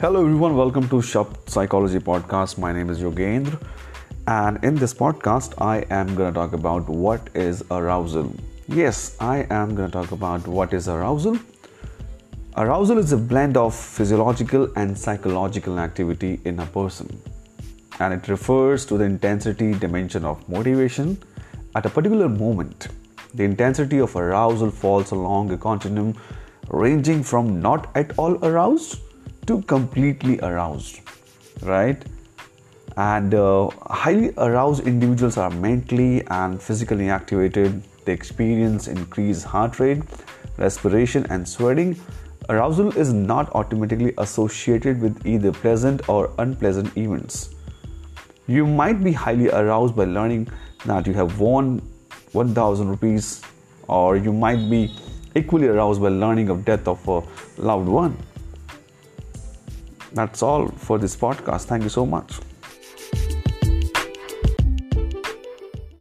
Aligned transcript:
Hello, 0.00 0.20
everyone. 0.20 0.54
Welcome 0.54 0.88
to 0.90 1.02
Shop 1.02 1.50
Psychology 1.50 1.98
Podcast. 1.98 2.56
My 2.56 2.72
name 2.72 2.88
is 2.88 3.00
Yogendra, 3.00 3.60
and 4.28 4.62
in 4.62 4.76
this 4.76 4.94
podcast, 4.94 5.60
I 5.60 5.78
am 5.90 6.14
going 6.14 6.32
to 6.32 6.38
talk 6.38 6.52
about 6.52 6.88
what 6.88 7.30
is 7.34 7.64
arousal. 7.72 8.32
Yes, 8.68 9.16
I 9.18 9.38
am 9.50 9.74
going 9.74 9.90
to 9.90 9.92
talk 9.92 10.12
about 10.12 10.46
what 10.46 10.72
is 10.72 10.86
arousal. 10.88 11.36
Arousal 12.56 12.98
is 12.98 13.10
a 13.10 13.16
blend 13.16 13.56
of 13.56 13.74
physiological 13.74 14.70
and 14.76 14.96
psychological 14.96 15.80
activity 15.80 16.40
in 16.44 16.60
a 16.60 16.66
person, 16.66 17.20
and 17.98 18.14
it 18.14 18.28
refers 18.28 18.86
to 18.86 18.98
the 18.98 19.04
intensity 19.04 19.74
dimension 19.74 20.24
of 20.24 20.48
motivation 20.48 21.20
at 21.74 21.86
a 21.86 21.90
particular 21.90 22.28
moment. 22.28 22.86
The 23.34 23.42
intensity 23.42 23.98
of 23.98 24.14
arousal 24.14 24.70
falls 24.70 25.10
along 25.10 25.50
a 25.50 25.58
continuum 25.58 26.14
ranging 26.68 27.24
from 27.24 27.60
not 27.60 27.90
at 27.96 28.16
all 28.16 28.36
aroused 28.44 29.00
to 29.48 29.62
completely 29.62 30.38
aroused, 30.40 31.00
right? 31.62 32.04
And 32.98 33.34
uh, 33.34 33.70
highly 33.86 34.32
aroused 34.36 34.86
individuals 34.86 35.38
are 35.38 35.50
mentally 35.50 36.26
and 36.26 36.60
physically 36.60 37.08
activated. 37.08 37.82
They 38.04 38.12
experience 38.12 38.88
increased 38.88 39.44
heart 39.44 39.80
rate, 39.80 40.02
respiration, 40.58 41.26
and 41.30 41.48
sweating. 41.48 41.98
Arousal 42.50 42.96
is 42.96 43.12
not 43.12 43.50
automatically 43.54 44.12
associated 44.18 45.00
with 45.00 45.26
either 45.26 45.52
pleasant 45.52 46.08
or 46.08 46.30
unpleasant 46.38 46.96
events. 46.96 47.54
You 48.46 48.66
might 48.66 49.02
be 49.04 49.12
highly 49.12 49.48
aroused 49.48 49.96
by 49.96 50.04
learning 50.04 50.48
that 50.84 51.06
you 51.06 51.14
have 51.14 51.38
won 51.40 51.82
1000 52.32 52.88
rupees 52.88 53.42
or 53.88 54.16
you 54.16 54.32
might 54.32 54.68
be 54.70 54.94
equally 55.34 55.68
aroused 55.68 56.02
by 56.02 56.08
learning 56.08 56.48
of 56.48 56.64
death 56.64 56.88
of 56.88 57.06
a 57.08 57.22
loved 57.60 57.88
one 57.88 58.16
that's 60.12 60.42
all 60.42 60.68
for 60.68 60.98
this 60.98 61.16
podcast. 61.16 61.64
Thank 61.64 61.82
you 61.82 61.88
so 61.90 62.06
much 62.06 62.40